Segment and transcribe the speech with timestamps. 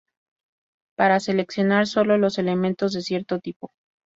[0.97, 3.69] Para seleccionar solo los elementos de cierto tipo.